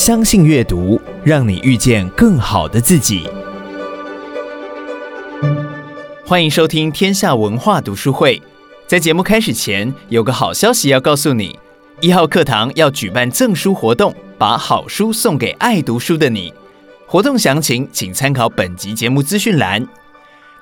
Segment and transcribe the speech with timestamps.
[0.00, 3.28] 相信阅读，让你遇见更好的自己。
[6.24, 8.40] 欢迎收听天下文化读书会。
[8.86, 11.58] 在节目开始前，有个好消息要告诉你：
[12.00, 16.50] 一号课堂要举办赠书活动，把好书送给爱读书的你。
[17.06, 19.86] 活动详情请参考本集节目资讯栏。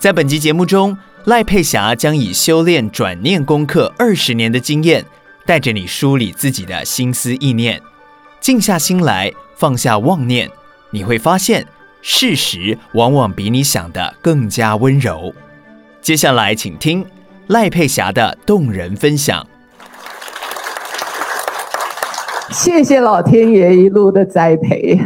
[0.01, 5.07] 在本集节目中，赖佩霞将以修炼转念功课二十年的经验，
[5.47, 7.81] 带着你梳理自己的心思意念。
[8.49, 10.51] 静下心来，放下妄念，
[10.91, 11.67] 你会发现
[12.01, 15.35] 事实往往比你想的更加温柔。
[16.01, 17.05] 接下来，请听
[17.49, 19.47] 赖佩霞的动人分享。
[22.51, 24.99] 谢谢老天爷一路的栽培，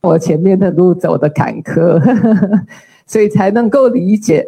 [0.00, 2.02] 我前面的路走得坎坷，
[3.06, 4.44] 所以才能够理解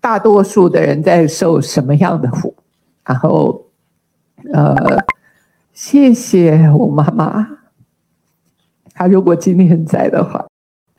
[0.00, 2.54] 大多数的人在受什么样的苦。
[3.04, 3.66] 然后，
[4.52, 5.04] 呃。
[5.80, 7.46] 谢谢我妈妈，
[8.94, 10.44] 她如果今天在的话，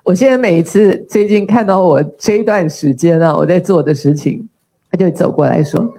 [0.05, 4.47] 我现在每一次最近看到我这一段时间啊，我在做的事情，
[4.89, 5.93] 她就走过来说：“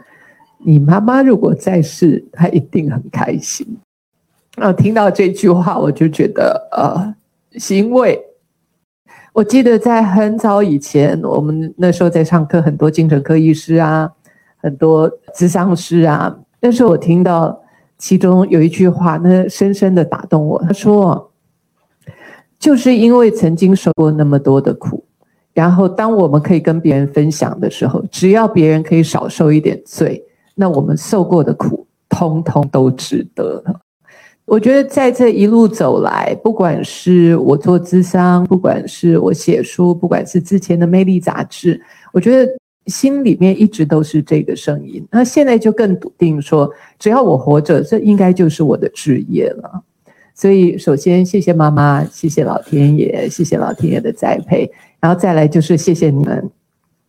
[0.65, 3.67] 你妈妈如果在世，她一定很开心。”
[4.57, 7.15] 啊，听到这句话，我就觉得呃
[7.59, 8.19] 欣慰。
[9.35, 14.11] 我记得在很早以前，我们那时候在上课，很多精神科医师啊，
[14.57, 17.60] 很多咨商师啊，那时候我听到。
[18.01, 20.59] 其中有一句话，那深深的打动我。
[20.63, 21.31] 他说
[22.59, 25.05] ：“就是因为曾经受过那么多的苦，
[25.53, 33.81] 然后当我们可以跟别人分享的时候，只要别人可以少受一点罪，那我们受过的苦，通通都值得了。”
[34.47, 41.81] 我觉得在这一路走来，不管是我做咨商，不管是我写书，不管是之前的魅力杂志，
[42.13, 42.51] 我觉得。
[42.87, 49.83] 心里面一直都是这个声音，那现在就更笃定说，只要我活着，这应该就是我的职业了。
[50.35, 56.51] 所以，首先谢谢妈妈，谢谢老天爷，谢谢老天爷的栽培，然后再来就是谢谢你们，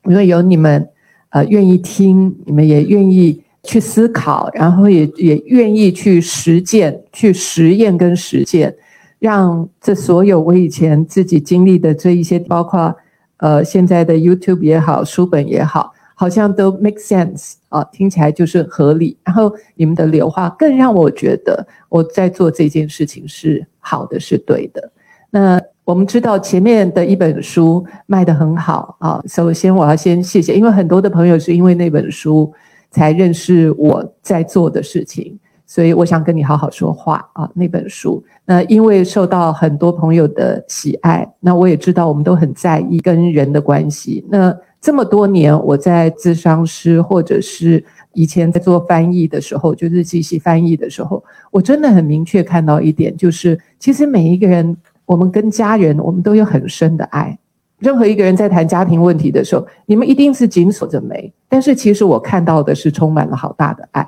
[0.05, 0.87] 因为有你们，
[1.29, 8.75] 呃，愿意听，你们也愿意去思考，然后也也愿意去实践、去实验跟实践，
[9.19, 12.95] 让这所有我以前自己经历的这一些，包括。
[13.41, 19.17] 呃，现在的 YouTube 也好，书本也好，好像都 make sense 啊，听起来就是合理。
[19.23, 24.91] 然后你们的流话更让我觉得我在做这件事情是好的，是对的。
[25.31, 32.53] 那我们知道前面的一本书卖得很好啊，首先我要先谢谢，因为很多的朋友是因为那本书
[32.91, 35.39] 才认识我在做的事情。
[35.71, 37.49] 所以我想跟你好好说话啊！
[37.53, 44.21] 那本书，那因为受到很多朋友的喜爱，那我也知道我们都很在意跟人的关系。
[44.29, 57.39] 那这么多年，我在咨商师或者是以前在做翻译的时候，就是机器翻译的时候，我真的很明确看到一点，就是其实每一个人，我们跟家人，我们都有很深的爱。
[57.79, 64.05] 任何一个人在谈家庭问题的时候，你们一定是紧锁着眉，但是其实我看到的是充满了好大的爱。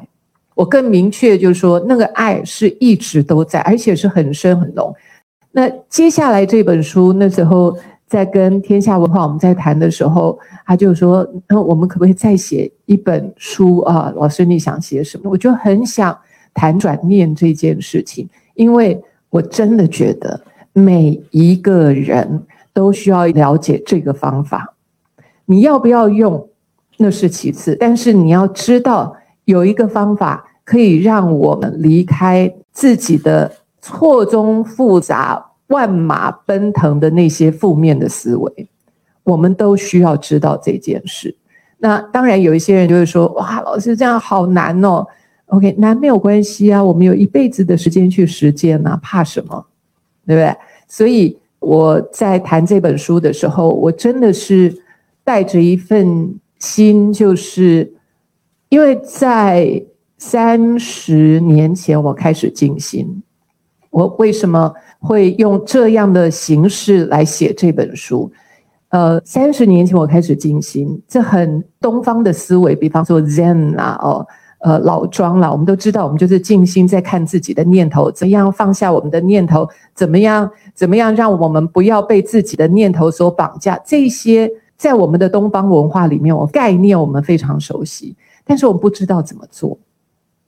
[0.55, 4.93] 我更明确就是说，那个爱是一直都在，而且是很深很浓。
[5.51, 7.75] 那接下来这本书，那时候
[8.07, 14.11] 在跟天下文化我们在谈的时候，他就说：“那我们可不可以再写一本书啊？
[14.15, 16.17] 老师，你想写什么？”我就很想
[16.53, 18.99] 谈转念这件事情，因为
[19.29, 20.39] 我真的觉得
[20.73, 22.43] 每一个人
[22.73, 24.75] 都需要了解这个方法。
[25.45, 26.47] 你要不要用，
[26.97, 29.15] 那是其次，但是你要知道。
[29.45, 38.67] 有一个方法可以让我们离开自己的错综复杂、万马奔腾的那些负面的思维，
[39.23, 41.35] 我们都需要知道这件事。
[41.79, 45.05] 那当然，有一些人就会说：“哇，老师这样好难哦。
[45.47, 49.65] ”OK，难没有关系啊，我们有一辈子的时间去实践呢，怕什么？
[50.25, 50.55] 对不对？
[50.87, 54.73] 所以我在谈这本书的时候，我真的是
[55.25, 57.93] 带着一份心，就是。
[58.73, 59.79] 因为在
[60.17, 63.21] 三十年前，我开始静心。
[63.91, 68.31] 我为什么会用这样的形式来写这本书？
[68.89, 74.25] 呃，三十年前我开始静心，这很东方的思维，比方说 Zen 啊，哦，
[74.61, 83.79] 呃，老庄啦，我们都知道，我们就是静心，在看自己的念头，怎样放下我们的念头，怎么样，怎么样让我们不要被自己的念头所绑架。
[83.85, 88.15] 这些在我们的东方文化里面，我概念我们非常熟悉。
[88.45, 89.77] 但是我们不知道怎么做，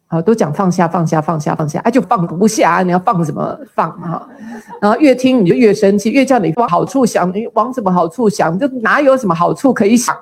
[0.08, 4.28] 好，都讲放下放下放下放下，哎，就放不下，你要放怎么放哈？
[4.82, 8.58] 然后越听你就越生气，越叫你往好处想，你往什么好处想？
[8.60, 10.16] 就哪有什么好处可以想？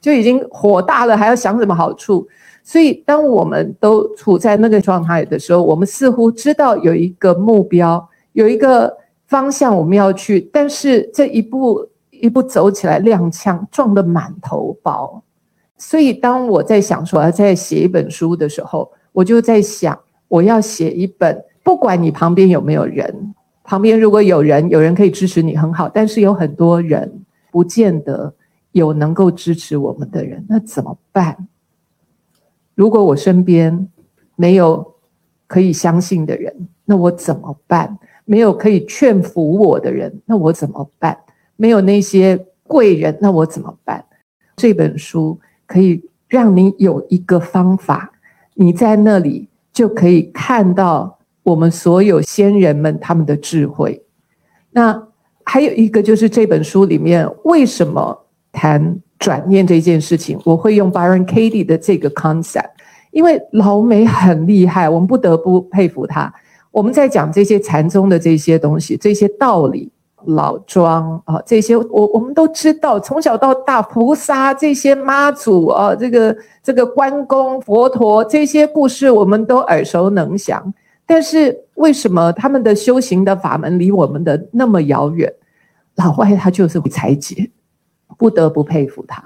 [0.00, 2.26] 就已经火大了，还要想什么好处？
[2.62, 8.94] 所以当我们都处在那个状态的时候，我们似乎知道有一个目标，有一个
[9.26, 15.22] 方向我们要去，但是这一步一步走起来踉跄，撞得满头包。
[15.78, 28.34] 所以当我在想说要再写一本书的时候，我就在想，我要写一本，不管你旁边有没有人，旁边如果有人，有人可以支持你很好，但是有很多人不见得
[28.72, 31.48] 有能够支持我们的人，那怎么办？
[32.74, 33.88] 如果我身边
[34.36, 34.94] 没有
[35.46, 37.98] 可以相信的人，那我怎么办？
[38.24, 41.16] 没有可以劝服我的人，那我怎么办？
[41.56, 44.04] 没有那些贵人，那我怎么办？
[44.56, 48.10] 这本书可以让你有一个方法，
[48.54, 54.02] 你在那里就可以看到我们所有先人们他们的智慧。
[54.72, 55.00] 那
[55.44, 62.70] 还有一个就是这本书里面为什么谈转念这件事情，我会用 Byron Katie 的这个 concept，
[63.12, 66.32] 因为老美很厉害，我们不得不佩服他。
[66.70, 69.90] 我们在讲这些禅宗的这些东西，这些道理，
[70.28, 80.72] 老庄啊，这些我我们都知道，从小到大，菩萨这些妈祖啊，这个这个关公、佛陀这些故事，我们都耳熟能详。
[81.06, 85.32] 但是为什么他们的修行的法门离我们的那么遥远？
[85.96, 87.50] 老外他就是会拆解。
[88.16, 89.22] 不得不佩服他，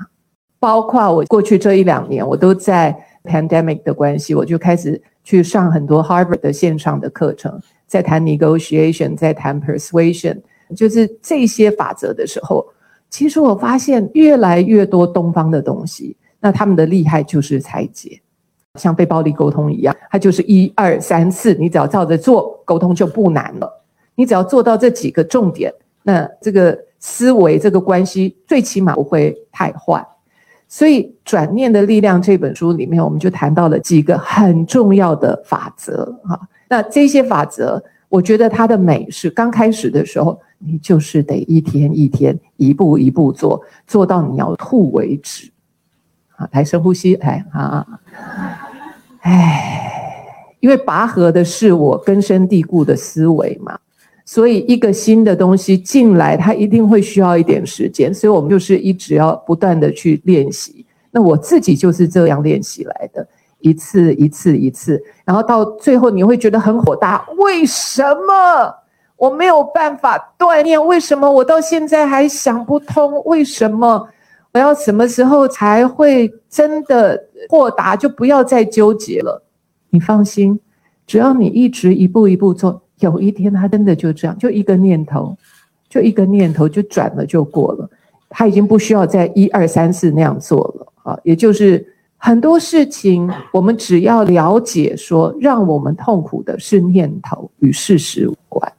[0.58, 2.94] 包括我过去这一两年，我都在
[3.24, 10.42] pandemic 的关系，我就开始去上很多 Harvard 的线上的课程，在谈 negotiation，在谈 persuasion，
[10.74, 12.66] 就是这些法则的时候，
[13.10, 18.20] 其实我发现越来越多东方的东西，那他们的厉害就是拆解，
[18.74, 23.82] 像非暴力沟通一样，它就是一二三四，你只要照着做，沟通就不难了。
[24.14, 25.72] 你只要做到这几个重点，
[26.02, 26.78] 那这个。
[27.04, 30.06] 思维这个关系最起码不会太坏，
[30.68, 36.40] 所以《转念的力量》这本书里面，我们就谈到了几个很重要的法则哈。
[36.68, 45.50] 那这些法则，我觉得它的美是刚开始的时候，你就是得一天一天，一步一步做，做到你要吐为止。
[46.28, 47.86] 好，来深呼吸，来啊，
[49.20, 49.92] 哎，
[50.60, 53.78] 因为拔河的是我根深蒂固的思维嘛。
[54.24, 58.14] 所以，一个新的东西进来，它一定会需要一点时间。
[58.14, 60.86] 所以我们就是一直要不断的去练习。
[61.10, 63.26] 那我自己就是这样练习来的，
[63.58, 67.26] 一次一次一次，然后到最后你会觉得很火大。
[67.38, 68.72] 为什么
[69.22, 70.84] 我没有办法锻炼？
[70.84, 73.22] 为什么我到现在还想不通？
[73.24, 74.08] 为什么
[74.52, 77.94] 我要什么时候才会真的豁达？
[77.94, 79.40] 就不要再纠结了。
[79.90, 80.58] 你放心，
[81.06, 82.82] 只要你一直一步一步做。
[82.98, 85.36] 有一天，他真的就这样，就一个念头，
[85.88, 87.88] 就一个念头就转了就过了，
[88.28, 91.16] 他已经不需要再一二三四那样做了啊。
[91.22, 91.86] 也就是
[92.16, 98.72] 很多事情，我们只要了解说，让我们痛苦的是念头，与事实无关。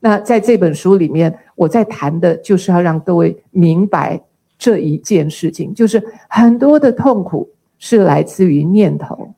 [0.00, 4.20] 那在这本书里面，我在谈的就是要让各位明白
[4.58, 7.48] 这一件事情，就是很多的痛苦
[7.78, 9.34] 是来自于念头。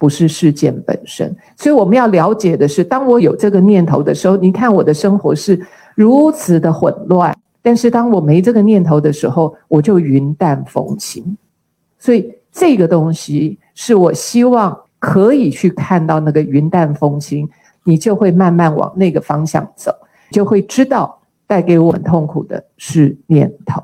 [0.00, 5.60] 不是事件本身，所以我们要了解的是，当我有这个念头的时候，你看我的生活是
[5.96, 11.36] 如此的混乱；但是当我没这个念头的时候，我就云淡风轻。
[11.98, 17.48] 所以这个东西是我希望可以去看到那个云淡风轻，
[17.82, 19.92] 你就会慢慢往那个方向走，
[20.30, 23.82] 就会知道带给我们痛苦的是念头。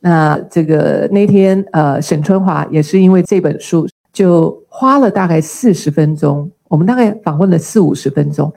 [0.00, 3.88] 那这个那天呃，沈春华也是因为这本书。
[4.12, 8.52] 就花了大概四十分钟，我们大概访问了四五十分钟。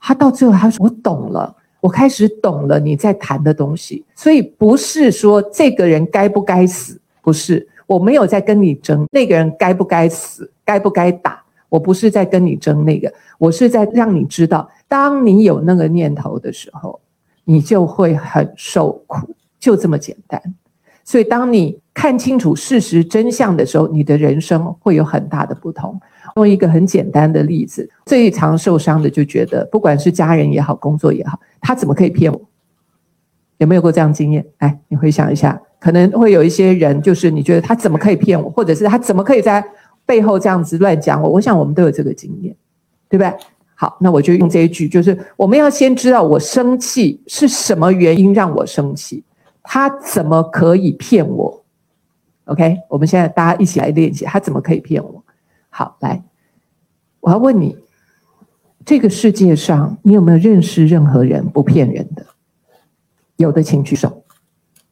[0.00, 4.04] 他到最后他说：“我懂了，我开始懂了你在谈的东西。
[4.16, 11.40] 所以不是说这个人该不该死，不是，我没有在跟你争那个人该不该死，该不该打。
[11.76, 16.98] 我不是在跟你争那个，我是在让你知道，当你有那个念头的时候，
[17.44, 20.42] 你就会很受苦，就这么简单。”
[21.04, 26.00] 所以，当你看清楚事实真相的时候，你的人生会有很大的不同。
[26.36, 32.40] 用一个很简单的例子，最常受伤的就觉得，不管是家人也好，工作也好，他怎么可以骗我？
[33.58, 34.44] 有没有过这样经验？
[34.58, 39.64] 哎，你回想一下，可能会有一些人，就是你觉得他怎么可以骗我，或者是他怎么可以在
[40.06, 41.28] 背后这样子乱讲我？
[41.28, 42.56] 我想我们都有这个经验，
[43.08, 43.36] 对不对？
[43.74, 49.22] 好，那我就用这一句，就是我们要先知道我生气是什么原因让我生气。
[49.62, 51.64] 他怎么可以骗我
[52.44, 55.22] ？OK，我们现在大家一起来练习，他怎么可以骗我？
[55.68, 56.22] 好，来，
[57.20, 57.76] 我要问你，
[58.84, 62.24] 这个世界上你有没有认识任何人不骗人的？
[63.36, 64.22] 有的请举手，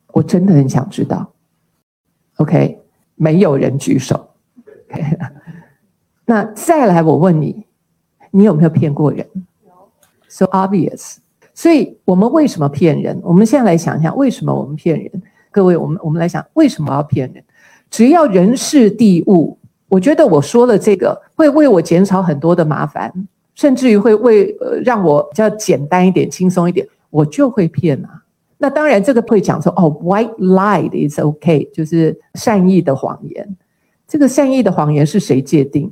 [0.09, 1.33] 我真的很想知道。
[2.37, 2.78] OK，
[3.14, 4.33] 没有人举手。
[6.26, 7.66] 那再来，我问你，
[8.30, 9.26] 你有没有骗过人
[10.28, 11.16] ？so obvious。
[11.52, 13.20] 所以我们为什么骗人？
[13.22, 15.22] 我们现在来想想，为什么我们骗人？
[15.52, 17.44] 各位，我们我们来想，为什么要骗人？
[17.90, 23.12] 只要人事地物，我觉得我说了这个会为我减少很多的麻烦，
[23.54, 28.22] 甚至于会为呃让我比较简单一点、轻松一点，我就会骗啊。
[28.58, 33.56] 那当然，这个会讲说哦，white lie is OK，就是善意的谎言。
[34.14, 35.90] 这个善意的谎言是谁界定？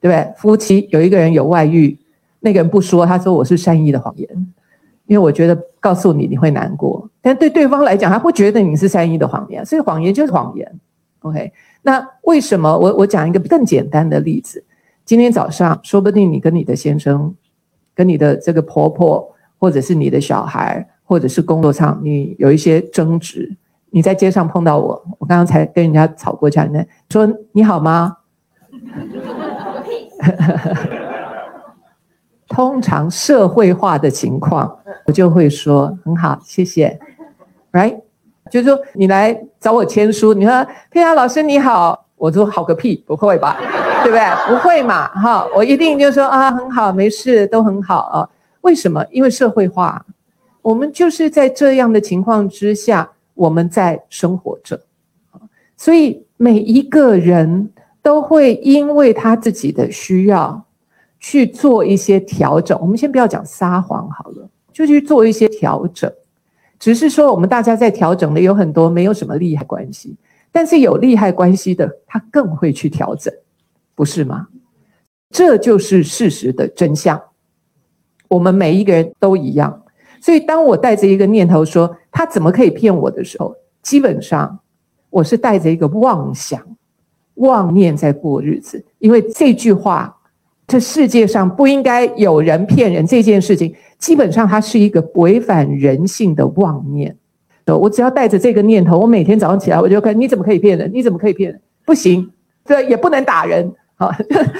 [0.00, 0.34] 对不对？
[0.36, 1.96] 夫妻有一个人有外遇，
[2.40, 4.28] 那个人不说，他说我是善意的谎言。
[5.06, 10.80] 因为我觉得告诉你你会难过，但对对方来讲，他不觉得你是善意的谎言，所以谎言就是谎言。
[11.20, 11.52] OK，
[11.82, 14.64] 那为什么我我讲一个更简单的例子？
[15.04, 17.32] 今天早上，说不定你跟你的先生、
[17.94, 23.56] 跟你的这个婆婆，或者是你的小孩，或者是工作上你有一些争执，
[23.90, 28.16] 你在街上碰到我，我刚刚才跟人家吵过架，呢，说你好吗？
[32.48, 36.98] 通常社会化的情况，我就会说很好，谢谢
[37.72, 38.00] ，right？
[38.50, 43.56] 就是说你来找我签书，你说佩雅老师你好，我说好个屁，不会吧？
[44.02, 44.22] 对不对？
[44.48, 45.08] 不会嘛？
[45.08, 48.28] 哈，我一定就说啊，很好，没事，都很好啊。
[48.62, 49.04] 为什么？
[49.10, 50.04] 因为社会化，
[50.62, 54.78] 我们就是在这样的情况之下，我们在生活着，
[55.76, 57.70] 所以每一个人
[58.02, 60.64] 都会因为他自己的需要。
[61.20, 66.08] 去做一些调整，我们先不要讲撒谎好了，就去做一些调整。
[66.78, 70.14] 只是说，我们大家在调整的有很多没有什么利害关系，
[70.52, 73.34] 但是有利害关系的，他更会去调整，
[73.96, 74.46] 不是吗？
[75.30, 77.20] 这就是事实的真相。
[78.28, 79.82] 我们每一个人都一样，
[80.20, 84.58] 所以当我带着一个念头说他怎么可以骗我的时候，基本上
[85.08, 86.60] 我是带着一个妄想、
[87.34, 90.16] 妄念在过日子，因为这句话。
[90.66, 97.16] 这世界上不应该有人骗人这件事情，基本上它是一个违反人性的妄念。
[97.66, 100.90] 我只要带着这个念头，我每天早上起来我就看，你怎么可以骗人？
[100.92, 101.60] 你怎么可以骗人？
[101.86, 102.30] 不行，
[102.66, 104.10] 这也不能打人啊！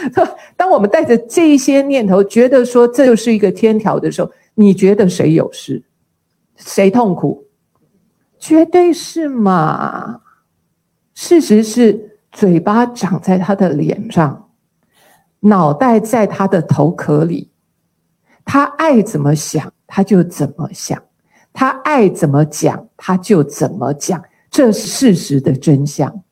[0.57, 5.83] 当我们带着这一些念头，觉得说这就是一个天条的时候，你觉得谁有事？
[6.57, 7.45] 谁痛苦？
[8.39, 10.21] 绝对是嘛！
[11.15, 14.45] 事实是，嘴巴长在他的脸上。
[15.41, 17.51] 脑袋在他的头壳里，
[18.45, 21.01] 他爱怎么想他就怎么想，
[21.53, 26.23] 他爱怎么讲他就怎么讲，这是事实的真相。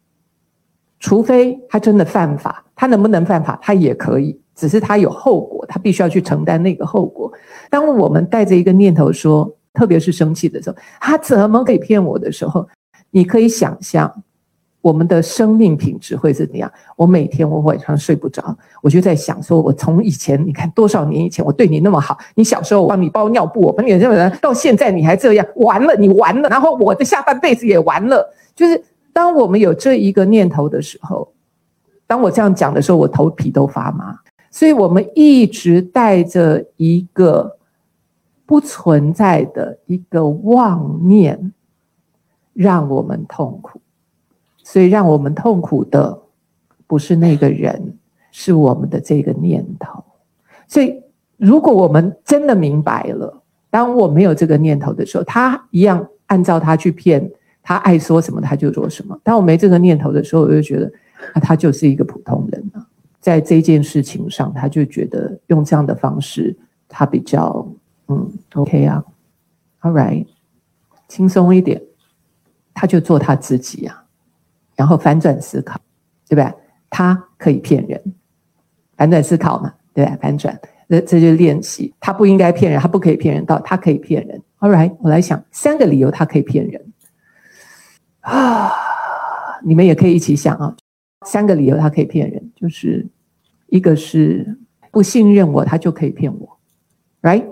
[0.98, 3.56] 除非他真的犯法，他能不能犯法？
[3.62, 7.32] 他也可以，只是他有后果，他必须要去承担那个后果。
[7.70, 12.66] 当我们带着一个念头说，特别是生气的时候，他怎么可以骗我的时候，
[13.10, 14.10] 你可以想象。
[14.82, 16.70] 我们的生命品质会是怎样？
[16.94, 28.32] 我每天我晚上睡不着，我就在想说，我从以前你看多少年以前我对你那么好，你小时候我帮你包尿布，我帮你这么人，到现在你还这样，完了你完了，然后我的下半辈子也完了。
[28.54, 28.80] 就是
[29.12, 31.32] 当我们有这一个念头的时候，
[32.06, 34.16] 当我这样讲的时候，我头皮都发麻。
[34.52, 37.58] 所以我们一直带着一个
[38.46, 41.52] 不存在的一个妄念，
[42.54, 43.80] 让我们痛苦。
[44.62, 46.18] 所以，让我们痛苦的
[46.86, 47.98] 不是那个人，
[48.30, 50.02] 是我们的这个念头。
[50.66, 51.02] 所以，
[51.36, 57.30] 如果我们真的明白了，当我没有这个念头的时候，他一样按照他去骗，
[57.62, 59.18] 他爱说什么他就说什么。
[59.22, 60.90] 当我没这个念头的时候，我就觉得
[61.32, 62.86] 啊，他就是一个普通人啊，
[63.20, 66.56] 在这件事情上，他就觉得用这样的方式，
[66.88, 67.66] 他比较
[68.08, 69.04] 嗯 OK 啊
[69.80, 70.26] ，All right，
[71.08, 71.82] 轻松一点，
[72.72, 74.04] 他就做他自己啊。
[74.74, 75.80] 然后反转思考，
[76.28, 76.54] 对不对？
[76.90, 78.14] 他可以骗人，
[78.96, 80.16] 反转思考嘛，对吧？
[80.20, 80.58] 反转，
[80.88, 81.94] 这这就是练习。
[81.98, 84.42] 他不应该骗人，他不可以骗人，到他可以骗人。
[84.60, 86.92] All right，我来想三个理由他可以骗人
[88.20, 88.70] 啊，
[89.64, 90.76] 你们也可以一起想啊。
[91.24, 93.06] 三个理由他可以骗人，就是
[93.68, 94.58] 一个是
[94.90, 96.58] 不信任我，他就可以骗我
[97.22, 97.44] ，right？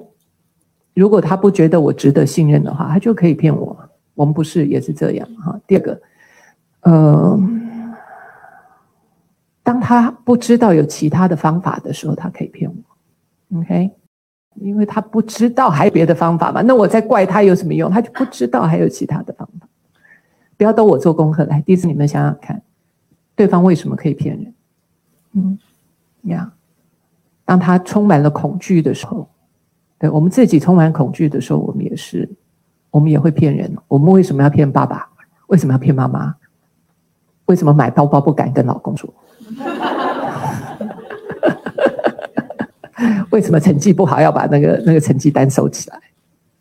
[0.94, 3.76] 如果他不觉得我值得信任的话，他就可以骗我。
[4.14, 5.60] 我们不是也是这样哈？
[5.66, 6.00] 第二个。
[6.82, 7.38] 呃，
[9.62, 13.90] 当他不知道有其他的方法的时候，他可以骗我，OK？
[14.60, 17.90] 因为他不知道还有别的方法嘛，那我再怪他有什么用？
[17.90, 19.66] 他就不知道还有其他的方法。
[20.56, 22.62] 不要都我做功课来，第一次你们想想看，
[23.34, 24.54] 对方为什么可以骗人？
[25.32, 25.58] 嗯，
[26.24, 26.52] 呀，
[27.44, 29.28] 当他充满了恐惧的时候，
[29.98, 32.28] 对我们自己充满恐惧的时候，我们也是，
[32.90, 33.74] 我们也会骗人。
[33.88, 35.08] 我们为什么要骗爸爸？
[35.46, 36.34] 为什么要骗妈妈？
[37.46, 39.12] 为什么买包包不敢跟老公说？
[43.30, 46.00] 为什么成绩不好要把那个那个成绩单收起来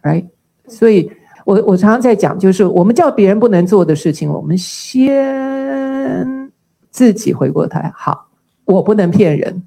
[0.02, 0.26] ？Right？
[0.68, 1.12] 所以
[1.46, 6.52] 我我常常在讲，就是我们叫别人不能做的事情，我们先
[6.90, 7.92] 自己回过头来。
[7.96, 8.28] 好，
[8.66, 9.64] 我不能骗人。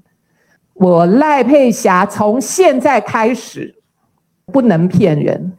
[0.79, 3.75] 我赖佩霞从现在开始
[4.47, 5.53] 不能骗人，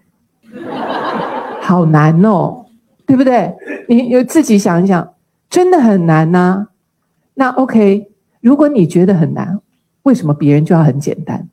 [1.60, 2.66] 好难哦，
[3.04, 3.54] 对不对？
[3.88, 5.14] 你你自己想一想，
[5.50, 6.68] 真的很难呐、
[7.34, 8.10] 那 OK，
[8.40, 9.60] 如果你觉得很难，
[10.04, 11.48] 为什么别人就要很简单？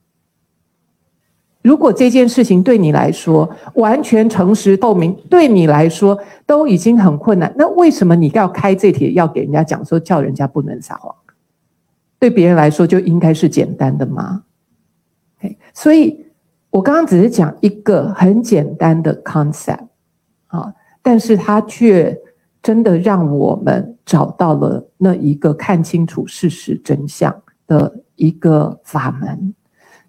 [1.63, 11.15] 如果这件事情对你来说完全诚实透明，对你来说都已经很困难，那为什么你要开这帖要给人家讲说叫人家不能撒谎？
[12.25, 14.45] 对别人来说就应该是简单的吗
[15.75, 16.25] 所以
[16.71, 19.89] 我刚刚只是讲一个很简单的 concept
[20.47, 22.19] 啊，但是它却
[22.63, 29.53] 真的让我们找到了那一个看清楚事实真相的一个法门。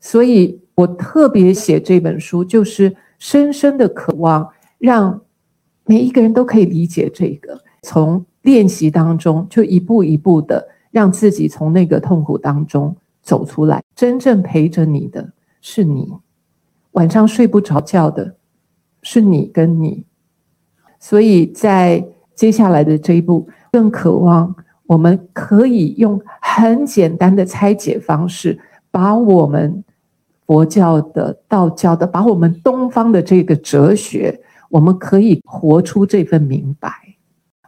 [0.01, 5.21] 所以我特别写这本书，就是深深的渴望让
[5.85, 10.67] 每一个人都可以理解这个，从练习当中就一步一步的。
[10.97, 16.11] 让自己从那个痛苦当中走出来，真正陪着你的是你，
[16.93, 18.35] 晚上睡不着觉的
[19.03, 20.07] 是你跟你，
[20.99, 22.03] 所以在
[22.35, 28.59] 接下来的这一步，更渴望我们可以用很简单的拆解方式，
[28.91, 29.85] 把我们
[30.47, 37.06] 佛教的、道教的，把我们东方的这个哲学，我们可以活出这份明白。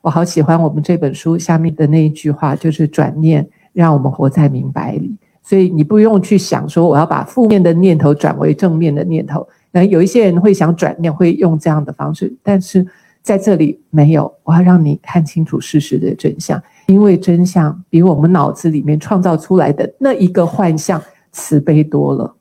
[0.03, 5.17] 我好喜欢我们这本书下面的那一句话，就是转念让我们活在明白里。
[5.43, 9.47] 所以你不用去想说我要把负面的念头转为正面的念头。
[9.71, 12.87] 那有一些人会想转念，会用这样的方式，但是
[13.23, 14.33] 在这里没有。
[14.45, 21.03] 我要让你看清楚事实的真相，因为真相比我们脑子里面创造出来的那一个幻象
[21.33, 22.35] 慈悲多了。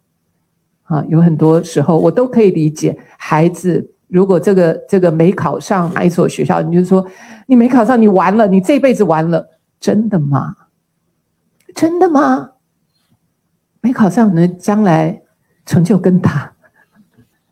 [0.83, 3.91] 啊，有很多时候我都可以理解孩子。
[4.07, 7.05] 如果这个这个没考上哪一所学校，你就说
[7.45, 10.55] 你没考上，你完了，你这辈子完了，真的吗？
[11.75, 12.51] 真的吗？
[13.81, 15.21] 没考上，那将来
[15.65, 16.53] 成就更大，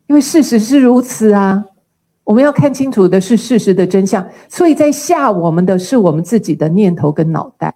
[0.06, 1.64] 因为事实是如此啊。
[2.24, 7.72] 我们要看清楚的是事实的真相，所以在吓我们的是我们自己的念头跟脑袋，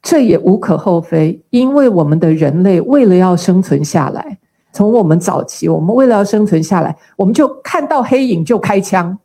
[0.00, 4.38] 这也无可厚非，因为我们的人类为了要生存下来。
[4.72, 9.18] 从我们早期，我们为了要生存下来，我们就看到黑影就开枪，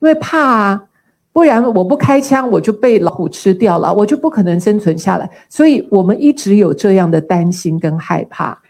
[0.00, 0.84] 因为怕啊，
[1.32, 5.30] 不然我不开枪，我就被老虎吃掉了，我就不可能生存下来。
[5.48, 8.60] 所以我们一直有这样的担心跟害怕。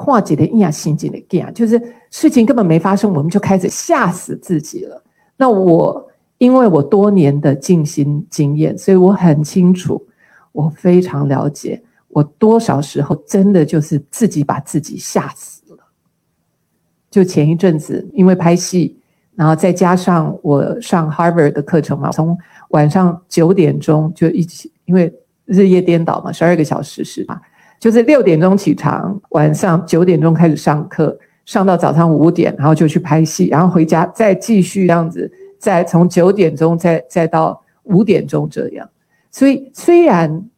[0.00, 5.02] 跨界的阴阳心境的 gap，就是事情根本没发生，我们就开始吓死自己了。
[5.36, 10.00] 那我因为我多年的静心经验，所以我很清楚，
[10.52, 11.82] 我非常了解。
[12.08, 15.78] 我多少时候真的就是自己把自己吓死了。
[17.10, 18.98] 就前一阵子，因为拍戏，
[19.34, 22.36] 然后再加上我上 Harvard 的课程嘛，从
[22.70, 25.12] 晚上九点钟就一起，因为
[25.44, 27.40] 日夜颠倒嘛，十二个小时是吧？
[27.78, 38.88] 就是六点钟起床，晚上九点钟开始上课，上到早上五点，然后就去拍戏，然后回家再继续这样子，再从九点钟再再到五点钟这样。
[39.30, 40.48] 所以虽然。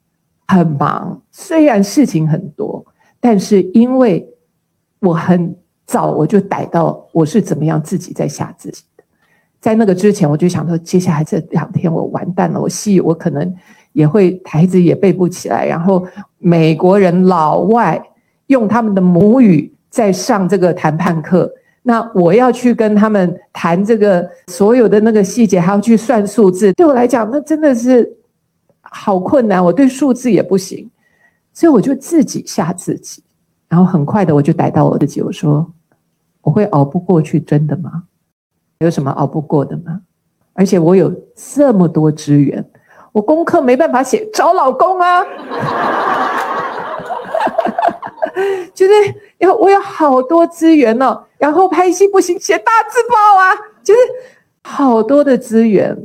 [0.50, 2.84] 很忙，虽然事情很多，
[3.20, 4.28] 但是因为
[4.98, 5.54] 我很
[5.86, 9.04] 早我就逮到我是怎么样自己在吓自己的，
[9.60, 13.54] 在那个之前我就想说，接下来这两天我完蛋了，我戏我可能
[13.92, 16.04] 也会台词也背不起来，然后
[16.38, 18.02] 美国人老外
[18.48, 21.48] 用他们的母语在上这个谈判课，
[21.84, 28.16] 那我要去跟他们谈这个所有的那个细节，还要去算数字，对我来讲，那真的是。
[28.92, 30.90] 好困难，我对数字也不行，
[31.52, 33.22] 所以我就自己吓自己，
[33.68, 35.72] 然后很快的我就逮到我自己，我说
[36.42, 38.02] 我会熬不过去，真的吗？
[38.80, 40.00] 有什么熬不过的吗？
[40.54, 42.68] 而且我有这么多资源，
[43.12, 45.22] 我功课没办法写，找老公啊，
[48.74, 48.92] 就是
[49.38, 54.00] 因为我有好多资源哦，然后拍戏不行，写大字报啊，就是
[54.64, 55.96] 好多的资源，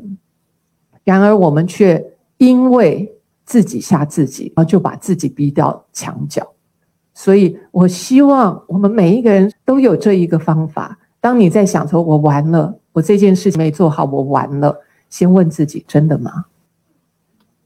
[1.03, 2.11] 然而我们却。
[2.37, 3.11] 因为
[3.45, 6.45] 自己吓自己，然后就把自己逼到墙角。
[7.13, 10.99] 所以我希望我们每一个人都有这一个方法。
[11.21, 14.77] 当你在想说“我完了，我这件事情没做好，我完了”，
[15.09, 16.45] 先问自己：“真的吗？”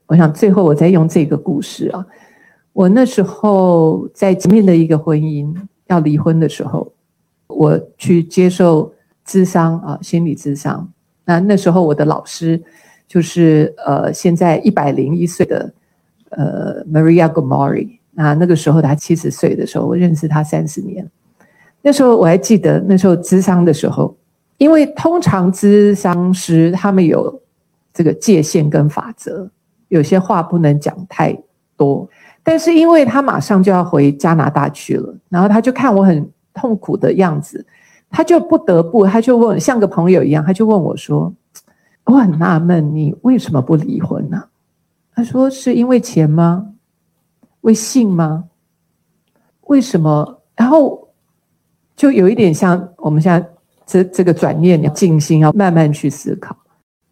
[0.06, 2.06] 我想最后我再用这个故事啊。
[2.74, 5.56] 我那时候在前面的一个婚姻
[5.88, 6.94] 要离婚的时候，
[7.48, 8.94] 我去接受
[9.26, 10.88] 智商啊，心理智商。
[11.26, 12.62] 那那时候我的老师。
[13.10, 15.74] 就是呃，现在一百零一岁的
[16.30, 21.10] 呃，Maria Gomori，那那个时候他七十岁的时候，我认识他三十年。
[21.82, 24.15] 那时候我还记得，那时候咨商的时候，
[24.58, 27.41] 因为通常咨商师他们有
[27.91, 29.50] 这个界限跟法则，
[29.88, 31.36] 有些话不能讲太
[31.76, 32.08] 多。
[32.43, 37.65] 但是因为他马上就要回加拿大去了，然后他就看我很痛苦的样子，
[38.10, 41.34] 他就不得不，他就问，像个朋友一样，他就问我说
[42.10, 44.43] ：“我很纳闷，你为什么不离婚呢？”
[45.13, 46.74] 他说：“是因为钱吗？
[47.62, 48.45] 为性吗？
[49.67, 51.08] 为什么？”然后
[51.95, 53.48] 就有一点像我们现在
[53.86, 56.58] 这这个转念，你要静心，要慢慢去思考，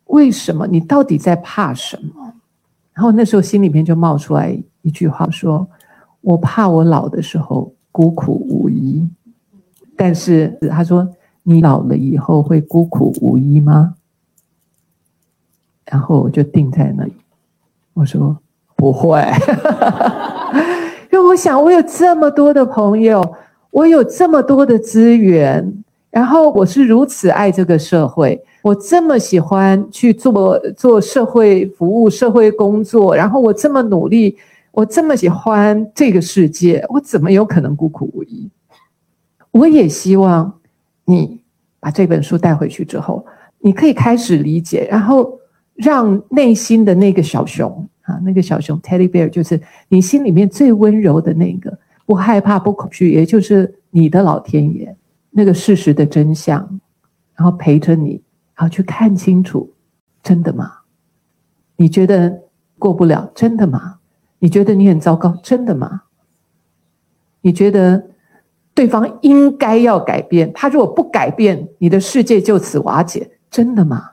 [0.05, 0.65] 为什么？
[0.65, 2.33] 你到底在怕什么？
[2.93, 5.67] 然后那时候心里面就冒出来一句话说
[6.21, 9.07] ：“我怕我老的时候孤苦无依。”
[9.95, 11.07] 但是他说
[11.43, 13.93] ：“你老了以后会孤苦无依吗？”
[15.91, 17.13] 然后我就定在那里，
[17.93, 18.37] 我说
[18.75, 19.21] ：“不会。
[21.11, 23.35] ”因为我想，我有这么多的朋友，
[23.71, 28.43] 我有这么多的资源，然后我是如此爱这个社会。
[28.61, 34.37] 我这么喜欢去做做社会服务、社会工作，然后我这么努力，
[34.71, 38.49] 我这么喜欢这个世界，我怎么有可能孤苦无依？
[39.51, 40.53] 我也希望
[41.05, 41.39] 你
[41.79, 43.25] 把这本书带回去之后，
[43.59, 45.39] 你可以开始理解，然后
[45.77, 54.95] 让内心的那个小熊啊，那个小熊 Teddy Bear，就是你心里面最温柔的那个，不害怕、不恐惧，也就是你的老天爷，
[55.31, 56.79] 那个事实的真相，
[57.35, 58.21] 然后陪着你。
[58.55, 59.71] 然后，去看清楚，
[60.23, 60.71] 真的吗？
[61.75, 62.41] 你觉得
[62.79, 63.99] 过不了，真的吗？
[64.39, 66.01] 你觉得你很糟糕，真的吗？
[67.41, 68.03] 你觉得
[68.73, 74.09] 对方应该要改变，他如果不改变，你的世界就此瓦解，真的吗？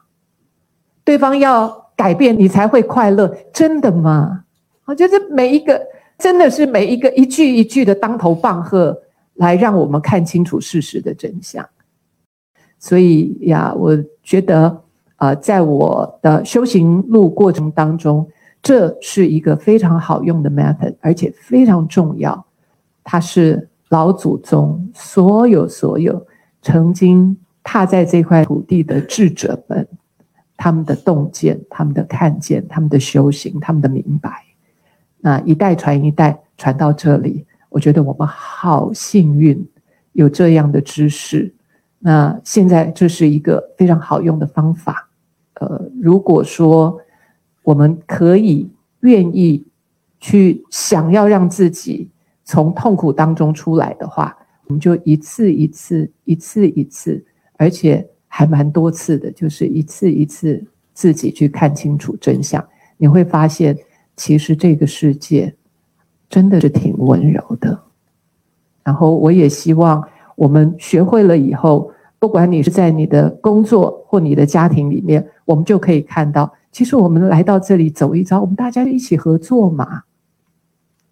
[1.04, 4.44] 对方要改变，你才会快乐，真的吗？
[4.86, 5.80] 我觉得每一个
[6.18, 8.96] 真的是每一个一句一句的当头棒喝，
[9.34, 11.66] 来让我们看清楚事实的真相。
[12.78, 14.82] 所以呀，我觉得，
[15.16, 18.28] 呃，在我的修行路过程当中，
[18.62, 22.44] 这是一个非常好用的 method，而且非常重要。
[23.02, 26.26] 它是老祖宗所有所有
[26.60, 29.86] 曾经踏在这块土地的智者们，
[30.56, 34.44] 他们的洞见、他们的看见、他们的修行、他们的明白，
[35.18, 39.66] 那一代传一代传到这里，我觉得我们好幸运，
[40.12, 41.52] 有这样的知识。
[41.98, 45.08] 那现在这是一个非常好用的方法，
[45.54, 47.00] 呃，如果说
[47.62, 49.66] 我们可以愿意
[50.20, 52.10] 去想要让自己
[52.44, 54.36] 从痛苦当中出来的话，
[54.66, 57.24] 我们就一次一次、一次一次，
[57.56, 60.60] 而且还蛮多次的，就是一次一次
[60.92, 62.66] 自己去看清楚真相，
[62.96, 63.78] 你会发现，
[64.16, 65.54] 其实这个世界
[66.28, 67.80] 真的是挺温柔的。
[68.82, 70.02] 然后我也希望
[70.34, 71.92] 我们学会了以后。
[72.18, 80.04] 不管你是在你的工作或你的家庭里面，我们就可以看到，其实我们来到这里走一遭，我们大家就一起合作嘛，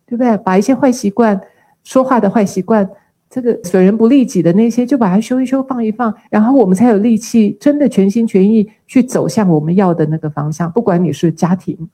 [0.06, 0.36] 对不对？
[0.38, 1.38] 把一些坏习惯、
[1.84, 2.88] 说话的坏习惯，
[3.34, 10.70] 这个损人不利己的那些，就把它修一修、放一放，然后我们才有力气，真的全心全意去走向我们要的那个方向。
[10.70, 11.88] 不管你是家庭，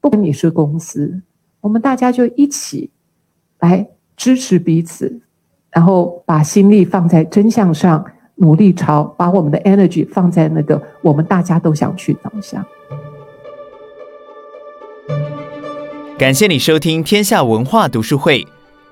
[0.00, 1.20] 不管你是公司，
[1.60, 2.88] 我们大家就一起
[3.58, 5.20] 来支持彼此，
[5.72, 8.04] 然后把心力放在真相上。
[8.36, 12.66] 努力朝把我们的 energy 放在那个我们大家都想去的方向。
[16.18, 18.44] 感谢你收听天下文化读书会，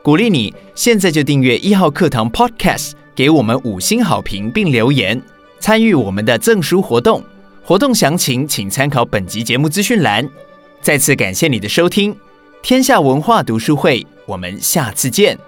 [0.02, 5.22] 鼓励你现在就订阅一号课堂 Podcast，给我们五星好评并留言，
[5.60, 7.22] 参与我们的赠书活动。
[7.62, 10.28] 活动详情请参考本集节目资讯栏。
[10.80, 12.16] 再次感谢你的收听，
[12.62, 15.38] 天下文化读书会，我们下次见。